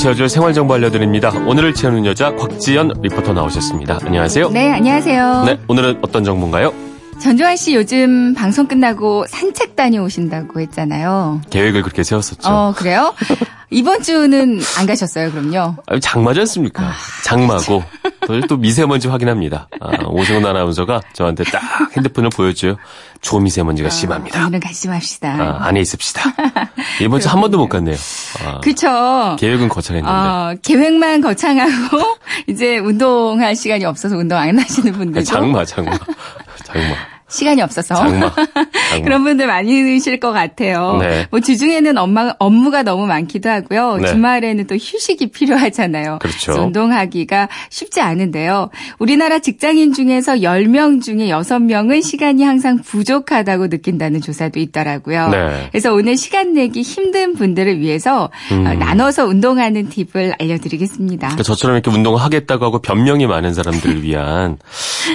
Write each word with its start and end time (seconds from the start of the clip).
채워줄 0.00 0.30
생활정보 0.30 0.72
알려드립니다. 0.72 1.28
오늘을 1.46 1.74
채우는 1.74 2.06
여자 2.06 2.34
곽지연 2.34 3.02
리포터 3.02 3.34
나오셨습니다. 3.34 3.98
안녕하세요. 4.02 4.48
네, 4.48 4.72
안녕하세요. 4.72 5.44
네, 5.44 5.58
오늘은 5.68 5.98
어떤 6.00 6.24
정보인가요? 6.24 6.72
전조환 7.20 7.54
씨 7.56 7.74
요즘 7.74 8.32
방송 8.32 8.66
끝나고 8.66 9.26
산책 9.28 9.76
다녀오신다고 9.76 10.58
했잖아요. 10.60 11.42
계획을 11.50 11.82
그렇게 11.82 12.02
세웠었죠. 12.02 12.48
어, 12.48 12.72
그래요? 12.74 13.14
이번 13.68 14.02
주는 14.02 14.58
안 14.78 14.86
가셨어요, 14.86 15.30
그럼요? 15.32 15.76
아, 15.86 15.98
장마지 16.00 16.40
않습니까? 16.40 16.82
아, 16.82 16.92
장마고 17.22 17.84
또, 18.26 18.40
또 18.42 18.56
미세먼지 18.56 19.08
확인합니다. 19.08 19.68
아, 19.80 19.90
오승훈 20.06 20.44
아나운서가 20.46 21.00
저한테 21.12 21.44
딱 21.44 21.60
핸드폰을 21.96 22.30
보여줘요. 22.30 22.76
초미세먼지가 23.20 23.88
심합니다. 23.90 24.40
오늘은 24.40 24.60
같이 24.60 24.88
맙시다. 24.88 25.28
아, 25.34 25.66
안에 25.66 25.80
있읍시다. 25.80 26.22
이번 27.02 27.20
주 27.20 27.28
한 27.28 27.40
번도 27.40 27.58
못 27.58 27.68
갔네요. 27.68 27.96
아, 28.44 28.60
그쵸. 28.60 29.36
계획은 29.38 29.68
거창했는데. 29.68 30.12
어, 30.16 30.54
계획만 30.62 31.20
거창하고 31.20 31.98
이제 32.48 32.78
운동할 32.78 33.54
시간이 33.56 33.84
없어서 33.84 34.16
운동 34.16 34.38
안 34.38 34.58
하시는 34.58 34.92
분들도 34.92 35.22
장마, 35.24 35.64
장마, 35.64 35.92
장마. 36.64 36.94
시간이 37.30 37.62
없어서 37.62 37.94
장마. 37.94 38.32
장마. 38.90 39.04
그런 39.04 39.24
분들 39.24 39.46
많으실 39.46 40.20
것 40.20 40.32
같아요. 40.32 40.98
네. 41.00 41.26
뭐 41.30 41.40
주중에는 41.40 41.96
엄마, 41.98 42.34
업무가 42.38 42.82
너무 42.82 43.06
많기도 43.06 43.48
하고요. 43.48 43.96
네. 43.96 44.08
주말에는 44.08 44.66
또 44.66 44.74
휴식이 44.74 45.28
필요하잖아요. 45.28 46.18
그렇죠. 46.20 46.52
운동하기가 46.52 47.48
쉽지 47.70 48.00
않은데요. 48.00 48.70
우리나라 48.98 49.38
직장인 49.38 49.92
중에서 49.92 50.36
10명 50.36 51.02
중에 51.02 51.28
6명은 51.30 52.02
시간이 52.02 52.42
항상 52.42 52.78
부족하다고 52.82 53.68
느낀다는 53.68 54.20
조사도 54.20 54.58
있더라고요. 54.60 55.28
네. 55.28 55.68
그래서 55.70 55.92
오늘 55.92 56.16
시간 56.16 56.54
내기 56.54 56.82
힘든 56.82 57.34
분들을 57.34 57.80
위해서 57.80 58.30
음. 58.52 58.66
어, 58.66 58.74
나눠서 58.74 59.26
운동하는 59.26 59.88
팁을 59.88 60.34
알려드리겠습니다. 60.38 61.28
그러니까 61.28 61.42
저처럼 61.42 61.76
이렇게 61.76 61.90
운동을 61.90 62.20
하겠다고 62.20 62.64
하고 62.64 62.78
변명이 62.80 63.26
많은 63.26 63.54
사람들을 63.54 64.02
위한 64.02 64.58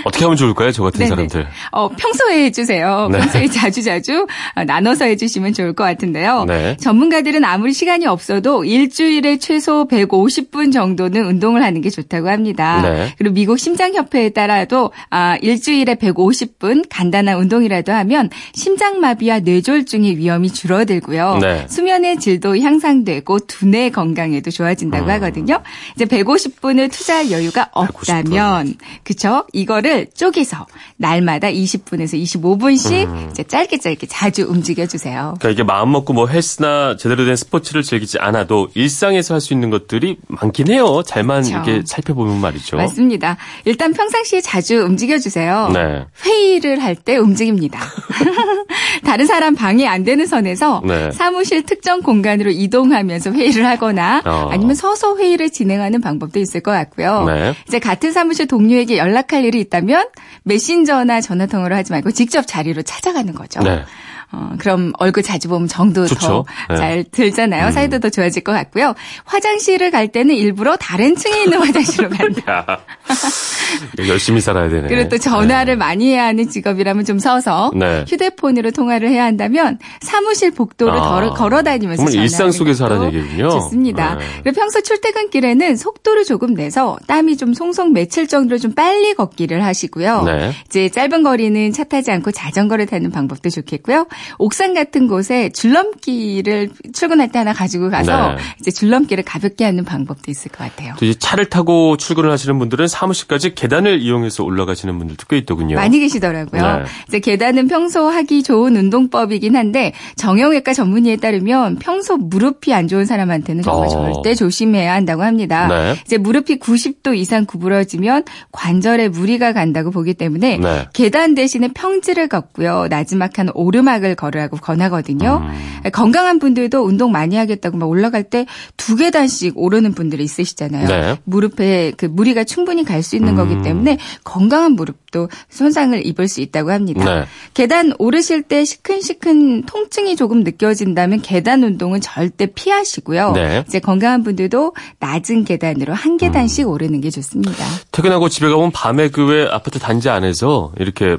어떻게 0.05 0.25
하면 0.25 0.37
좋을까요? 0.37 0.71
저 0.71 0.83
같은 0.83 0.99
네네. 0.99 1.09
사람들. 1.09 1.47
어, 1.71 1.89
평소에 1.89 2.45
해주세요. 2.45 3.09
네. 3.11 3.19
평소에 3.19 3.47
자주자주 3.47 4.27
어, 4.55 4.63
나눠서 4.63 5.05
해주시면 5.05 5.53
좋을 5.53 5.73
것 5.73 5.83
같은데요. 5.83 6.45
네. 6.45 6.77
전문가들은 6.77 7.43
아무리 7.43 7.73
시간이 7.73 8.05
없어도 8.05 8.63
일주일에 8.65 9.37
최소 9.37 9.87
150분 9.87 10.71
정도는 10.73 11.25
운동을 11.25 11.63
하는 11.63 11.81
게 11.81 11.89
좋다고 11.89 12.29
합니다. 12.29 12.81
네. 12.81 13.13
그리고 13.17 13.33
미국 13.33 13.57
심장협회에 13.59 14.29
따라도 14.29 14.91
아, 15.09 15.37
일주일에 15.41 15.95
150분 15.95 16.85
간단한 16.89 17.37
운동이라도 17.37 17.91
하면 17.93 18.29
심장마비와 18.53 19.39
뇌졸중의 19.41 20.17
위험이 20.17 20.49
줄어들고요. 20.51 21.37
네. 21.41 21.65
수면의 21.69 22.19
질도 22.19 22.57
향상되고 22.57 23.39
두뇌 23.39 23.89
건강에도 23.91 24.51
좋아진다고 24.51 25.05
음. 25.05 25.09
하거든요. 25.11 25.61
이제 25.95 26.05
150분을 26.05 26.91
투자할 26.91 27.31
여유가 27.31 27.69
150분. 27.73 27.87
없다면 27.95 28.73
그쵸? 29.03 29.45
이거 29.53 29.74
를 29.81 30.07
쪼개서 30.15 30.67
날마다 30.97 31.47
20분에서 31.49 32.13
25분씩 32.21 33.07
음. 33.07 33.27
이제 33.31 33.43
짧게 33.43 33.77
짧게 33.79 34.07
자주 34.07 34.43
움직여 34.43 34.85
주세요. 34.87 35.33
그러니까 35.39 35.49
이게 35.49 35.63
마음 35.63 35.91
먹고 35.91 36.13
뭐 36.13 36.27
헬스나 36.27 36.95
제대로 36.97 37.25
된 37.25 37.35
스포츠를 37.35 37.83
즐기지 37.83 38.19
않아도 38.19 38.69
일상에서 38.73 39.33
할 39.35 39.41
수 39.41 39.53
있는 39.53 39.69
것들이 39.69 40.17
많긴 40.27 40.69
해요. 40.71 41.03
잘만 41.05 41.43
그쵸. 41.43 41.53
이렇게 41.53 41.81
살펴보면 41.85 42.39
말이죠. 42.41 42.77
맞습니다. 42.77 43.37
일단 43.65 43.93
평상시에 43.93 44.41
자주 44.41 44.77
움직여 44.83 45.19
주세요. 45.19 45.69
네. 45.73 46.05
회의를 46.25 46.81
할 46.81 46.95
때 46.95 47.17
움직입니다. 47.17 47.79
다른 49.05 49.25
사람 49.27 49.53
방해 49.55 49.85
안 49.85 50.03
되는 50.03 50.25
선에서 50.25 50.81
네. 50.85 51.11
사무실 51.11 51.63
특정 51.63 52.01
공간으로 52.01 52.49
이동하면서 52.51 53.31
회의를 53.33 53.65
하거나 53.67 54.21
어. 54.25 54.47
아니면 54.51 54.75
서서 54.75 55.17
회의를 55.17 55.49
진행하는 55.51 56.01
방법도 56.01 56.39
있을 56.39 56.61
것 56.61 56.71
같고요. 56.71 57.25
네. 57.25 57.53
이제 57.67 57.79
같은 57.79 58.11
사무실 58.11 58.47
동료에게 58.47 58.97
연락할 58.97 59.43
일이 59.45 59.64
있다면 59.65 60.07
메신저나 60.43 61.21
전화 61.21 61.45
통화로 61.45 61.75
하지 61.75 61.91
말고 61.91 62.11
직접 62.11 62.45
자리로 62.47 62.81
찾아가는 62.81 63.33
거죠. 63.33 63.61
네. 63.61 63.83
어, 64.31 64.51
그럼 64.57 64.91
얼굴 64.97 65.23
자주 65.23 65.47
보면 65.47 65.67
정도 65.67 66.05
좋죠. 66.07 66.27
더 66.27 66.45
네. 66.69 66.77
잘 66.77 67.03
들잖아요. 67.09 67.71
사이도 67.71 67.99
더 67.99 68.09
좋아질 68.09 68.43
것 68.43 68.51
같고요. 68.51 68.93
화장실을 69.25 69.91
갈 69.91 70.07
때는 70.07 70.35
일부러 70.35 70.75
다른 70.77 71.15
층에 71.15 71.43
있는 71.43 71.59
화장실로 71.59 72.09
간다. 72.09 72.65
야, 73.99 74.07
열심히 74.07 74.41
살아야 74.41 74.69
되네. 74.69 74.87
그리고 74.87 75.09
또 75.09 75.17
전화를 75.17 75.75
많이 75.75 76.09
해야 76.09 76.25
하는 76.25 76.49
직업이라면 76.49 77.05
좀 77.05 77.19
서서 77.19 77.71
네. 77.75 78.05
휴대폰으로 78.07 78.71
통화를 78.71 79.09
해야 79.09 79.25
한다면 79.25 79.79
사무실 80.01 80.51
복도를 80.51 80.93
아, 80.93 81.33
걸어, 81.33 81.63
다니면서 81.63 82.09
일상 82.11 82.51
속에서 82.51 82.85
하라는 82.85 83.13
얘기군요. 83.13 83.49
좋습니다. 83.49 84.15
네. 84.15 84.25
그리고 84.43 84.59
평소 84.59 84.81
출퇴근길에는 84.81 85.75
속도를 85.75 86.25
조금 86.25 86.53
내서 86.53 86.97
땀이 87.07 87.37
좀 87.37 87.53
송송 87.53 87.93
맺힐 87.93 88.27
정도로 88.27 88.59
좀 88.59 88.73
빨리 88.73 89.13
걷기를 89.13 89.63
하시고요. 89.63 90.23
네. 90.23 90.51
이제 90.67 90.89
짧은 90.89 91.23
거리는 91.23 91.71
차 91.71 91.83
타지 91.83 92.11
않고 92.11 92.31
자전거를 92.31 92.85
타는 92.85 93.11
방법도 93.11 93.49
좋겠고요. 93.49 94.07
옥상 94.37 94.73
같은 94.73 95.07
곳에 95.07 95.49
줄넘기를 95.49 96.69
출근할 96.93 97.31
때 97.31 97.39
하나 97.39 97.53
가지고 97.53 97.89
가서 97.89 98.33
네. 98.33 98.37
이제 98.59 98.71
줄넘기를 98.71 99.23
가볍게 99.23 99.65
하는 99.65 99.83
방법도 99.83 100.29
있을 100.29 100.51
것 100.51 100.59
같아요. 100.59 100.93
또 100.97 101.05
이제 101.05 101.17
차를 101.17 101.49
타고 101.49 101.97
출근을 101.97 102.31
하시는 102.31 102.57
분들은 102.57 102.87
사무실까지 102.87 103.55
계단을 103.55 104.01
이용해서 104.01 104.43
올라가시는 104.43 104.97
분들도 104.97 105.25
꽤 105.29 105.37
있더군요. 105.37 105.75
많이 105.75 105.99
계시더라고요. 105.99 106.61
네. 106.61 106.83
이제 107.07 107.19
계단은 107.19 107.67
평소 107.67 108.07
하기 108.07 108.43
좋은 108.43 108.75
운동법이긴 108.75 109.55
한데 109.55 109.93
정형외과 110.15 110.73
전문의에 110.73 111.17
따르면 111.17 111.77
평소 111.79 112.17
무릎이 112.17 112.73
안 112.73 112.87
좋은 112.87 113.05
사람한테는 113.05 113.63
정말 113.63 113.87
어. 113.87 113.89
절대 113.89 114.35
조심해야 114.35 114.93
한다고 114.93 115.23
합니다. 115.23 115.67
네. 115.67 115.95
이제 116.05 116.17
무릎이 116.17 116.59
90도 116.59 117.15
이상 117.15 117.45
구부러지면 117.45 118.23
관절에 118.51 119.09
무리가 119.09 119.53
간다고 119.53 119.91
보기 119.91 120.13
때문에 120.13 120.57
네. 120.57 120.85
계단 120.93 121.35
대신에 121.35 121.69
평지를 121.69 122.27
걷고요. 122.27 122.87
나지막한 122.89 123.49
오르막을 123.53 124.04
걸으라고 124.13 124.57
권하거든요. 124.57 125.41
음. 125.43 125.89
건강한 125.91 126.37
분들도 126.37 126.83
운동 126.83 127.11
많이 127.11 127.35
하겠다고 127.35 127.77
막 127.77 127.89
올라갈 127.89 128.23
때 128.23 128.45
두 128.77 128.95
계단씩 128.95 129.53
오르는 129.57 129.93
분들이 129.93 130.23
있으시잖아요. 130.23 130.87
네. 130.87 131.17
무릎에 131.23 131.93
그 131.97 132.05
무리가 132.05 132.43
충분히 132.43 132.83
갈 132.83 133.05
수 133.05 133.15
있는 133.15 133.35
거기 133.35 133.53
음. 133.53 133.61
때문에 133.61 133.97
건강한 134.23 134.71
무릎도 134.71 135.29
손상을 135.49 136.05
입을 136.07 136.27
수 136.27 136.41
있다고 136.41 136.71
합니다. 136.71 137.03
네. 137.05 137.25
계단 137.53 137.93
오르실 137.99 138.41
때 138.41 138.65
시큰시큰 138.65 139.63
통증이 139.67 140.15
조금 140.15 140.43
느껴진다면 140.43 141.21
계단 141.21 141.63
운동은 141.63 142.01
절대 142.01 142.47
피하시고요. 142.47 143.31
네. 143.33 143.63
이제 143.67 143.79
건강한 143.79 144.23
분들도 144.23 144.73
낮은 144.99 145.45
계단으로 145.45 145.93
한 145.93 146.13
음. 146.13 146.17
계단씩 146.17 146.67
오르는 146.67 147.01
게 147.01 147.11
좋습니다. 147.11 147.63
퇴근하고 147.91 148.27
집에 148.29 148.49
가면 148.49 148.71
밤에 148.71 149.09
그외 149.09 149.47
아파트 149.47 149.77
단지 149.77 150.09
안에서 150.09 150.71
이렇게 150.79 151.17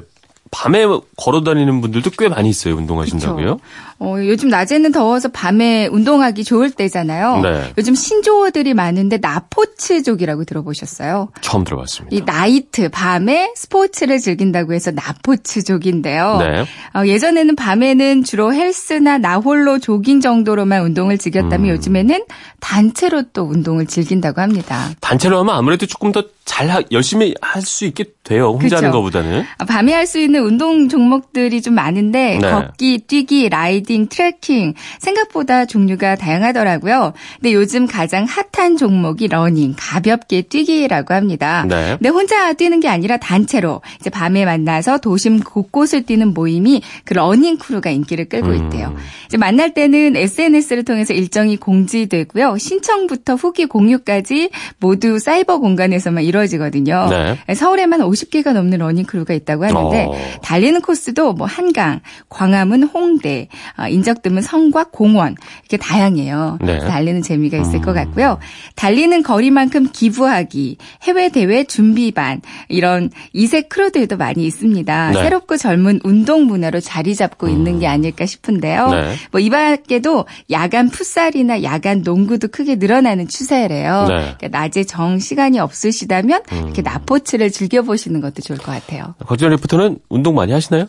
밤에 0.51 0.85
걸어 1.15 1.43
다니는 1.43 1.81
분들도 1.81 2.11
꽤 2.17 2.29
많이 2.29 2.49
있어요. 2.49 2.75
운동하신다고요? 2.75 3.59
어, 3.99 4.15
요즘 4.19 4.49
낮에는 4.49 4.91
더워서 4.91 5.29
밤에 5.29 5.87
운동하기 5.87 6.43
좋을 6.43 6.71
때잖아요. 6.71 7.41
네. 7.41 7.73
요즘 7.77 7.95
신조어들이 7.95 8.73
많은데 8.73 9.17
나포츠족이라고 9.17 10.43
들어보셨어요? 10.43 11.29
처음 11.41 11.63
들어봤습니다. 11.63 12.15
이 12.15 12.21
나이트 12.25 12.89
밤에 12.89 13.51
스포츠를 13.55 14.19
즐긴다고 14.19 14.73
해서 14.73 14.91
나포츠족인데요. 14.91 16.37
네. 16.37 16.65
어, 16.99 17.05
예전에는 17.05 17.55
밤에는 17.55 18.23
주로 18.23 18.53
헬스나 18.53 19.17
나홀로 19.17 19.79
조깅 19.79 20.21
정도로만 20.21 20.83
운동을 20.83 21.17
즐겼다면 21.17 21.69
음. 21.69 21.75
요즘에는 21.75 22.23
단체로 22.59 23.23
또 23.33 23.43
운동을 23.43 23.87
즐긴다고 23.87 24.41
합니다. 24.41 24.89
단체로 25.01 25.39
하면 25.39 25.55
아무래도 25.55 25.85
조금 25.87 26.11
더 26.11 26.23
잘 26.47 26.85
열심히 26.91 27.35
할 27.41 27.61
수 27.61 27.85
있게 27.85 28.05
돼요. 28.23 28.57
혼자 28.59 28.77
하는 28.77 28.89
그쵸. 28.89 28.97
것보다는. 28.97 29.43
아, 29.57 29.65
밤에 29.65 29.93
할 29.93 30.07
수 30.07 30.19
있는 30.19 30.41
운동 30.41 30.87
종목들이 30.87 31.61
좀 31.61 31.73
많은데 31.75 32.39
네. 32.41 32.49
걷기, 32.49 32.99
뛰기, 33.07 33.49
riding, 33.49 34.07
트레킹 34.07 34.73
생각보다 34.99 35.65
종류가 35.65 36.15
다양하더라고요. 36.15 37.13
근데 37.35 37.53
요즘 37.53 37.85
가장 37.85 38.25
핫한 38.25 38.77
종목이 38.77 39.27
러닝, 39.27 39.75
가볍게 39.77 40.43
뛰기라고 40.43 41.13
합니다. 41.13 41.65
네. 41.67 41.97
근데 41.97 42.09
혼자 42.09 42.53
뛰는 42.53 42.79
게 42.79 42.87
아니라 42.87 43.17
단체로 43.17 43.81
이제 43.99 44.09
밤에 44.09 44.45
만나서 44.45 44.99
도심 44.99 45.41
곳곳을 45.41 46.03
뛰는 46.03 46.33
모임이 46.33 46.81
그 47.03 47.13
러닝 47.13 47.57
crew가 47.57 47.89
인기를 47.89 48.29
끌고 48.29 48.47
음. 48.47 48.55
있대요. 48.65 48.95
이제 49.25 49.37
만날 49.37 49.73
때는 49.73 50.15
SNS를 50.15 50.85
통해서 50.85 51.13
일정이 51.13 51.57
공지되고요. 51.57 52.57
신청부터 52.57 53.35
후기 53.35 53.65
공유까지 53.65 54.49
모두 54.79 55.19
사이버 55.19 55.59
공간에서만 55.59 56.23
이루어집니다. 56.23 56.36
이루어지거든요. 56.37 57.07
네. 57.09 57.53
서울에만 57.53 58.01
50개가 58.01 58.53
넘는 58.53 58.79
러닝 58.79 59.05
crew가 59.05 59.33
있다고 59.33 59.65
하는데 59.65 60.05
어. 60.05 60.15
달리는 60.41 60.79
코스도 60.81 61.33
뭐 61.33 61.47
한강, 61.47 61.99
광화문, 62.29 62.83
홍대, 62.83 63.47
어, 63.77 63.87
인적 63.87 64.21
드문 64.21 64.41
성곽 64.41 64.85
공원 64.85 65.35
이렇게 65.61 65.77
다양해요. 65.77 66.59
네. 66.61 66.79
달리는 66.79 67.21
재미가 67.21 67.57
있을 67.57 67.75
음. 67.75 67.81
것 67.81 67.93
같고요. 67.93 68.39
달리는 68.75 69.23
거리만큼 69.23 69.89
기부하기, 69.91 70.77
해외 71.03 71.29
대회 71.29 71.63
준비반 71.63 72.41
이런 72.69 73.09
이색 73.33 73.69
crew들도 73.69 74.17
많이 74.17 74.45
있습니다. 74.45 75.11
네. 75.11 75.21
새롭고 75.21 75.57
젊은 75.57 75.99
운동 76.03 76.45
문화로 76.45 76.79
자리 76.79 77.15
잡고 77.15 77.47
있는 77.47 77.79
게 77.79 77.87
아닐까 77.87 78.25
싶은데요. 78.25 78.89
네. 78.89 79.15
뭐이 79.31 79.49
밖에도 79.49 80.25
야간 80.51 80.89
풋살이나 80.89 81.63
야간 81.63 82.01
농구도 82.03 82.47
크게 82.47 82.75
늘어나는 82.75 83.27
추세래요. 83.27 84.05
네. 84.07 84.35
그러니까 84.37 84.47
낮에 84.49 84.83
정 84.83 85.19
시간이 85.19 85.59
없으시다면 85.59 86.26
음. 86.51 86.63
이렇게 86.65 86.81
나포츠를 86.81 87.51
즐겨 87.51 87.81
보시는 87.81 88.21
것도 88.21 88.41
좋을 88.41 88.57
것 88.59 88.71
같아요. 88.71 89.15
곽지연 89.25 89.51
리포터는 89.53 89.99
운동 90.09 90.35
많이 90.35 90.51
하시나요? 90.53 90.85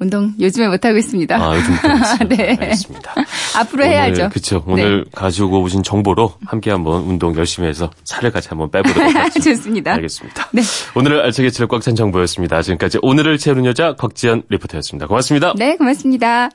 운동 0.00 0.32
요즘에 0.38 0.68
못하고 0.68 0.96
있습니다. 0.96 1.36
아, 1.36 1.56
요즘. 1.56 1.74
네. 2.28 2.56
알겠습니다. 2.60 3.14
앞으로 3.56 3.84
해야죠. 3.84 4.28
그렇죠. 4.28 4.58
네. 4.68 4.72
오늘 4.72 5.04
가지고 5.12 5.60
오신 5.62 5.82
정보로 5.82 6.34
함께 6.46 6.70
한번 6.70 7.02
운동 7.02 7.34
열심히 7.36 7.66
해서 7.68 7.90
살을 8.04 8.30
같이 8.30 8.48
한번 8.48 8.70
빼보도록 8.70 9.02
하죠. 9.16 9.40
좋습니다. 9.40 9.94
알겠습니다. 9.94 10.48
네. 10.52 10.62
오늘 10.94 11.20
알차게 11.22 11.50
칠꽉찬 11.50 11.96
정보였습니다. 11.96 12.62
지금까지 12.62 12.98
오늘을 13.02 13.38
채우는 13.38 13.64
여자 13.64 13.94
곽지연 13.96 14.44
리포터였습니다. 14.48 15.08
고맙습니다. 15.08 15.54
네, 15.56 15.76
고맙습니다. 15.76 16.50